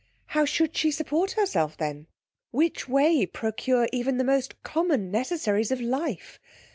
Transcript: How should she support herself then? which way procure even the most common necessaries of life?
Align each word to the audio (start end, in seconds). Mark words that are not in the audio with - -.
How 0.29 0.45
should 0.45 0.75
she 0.75 0.89
support 0.89 1.33
herself 1.33 1.77
then? 1.77 2.07
which 2.49 2.89
way 2.89 3.23
procure 3.27 3.87
even 3.93 4.17
the 4.17 4.23
most 4.23 4.63
common 4.63 5.11
necessaries 5.11 5.69
of 5.69 5.79
life? 5.79 6.39